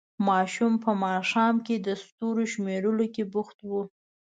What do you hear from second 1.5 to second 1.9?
کې د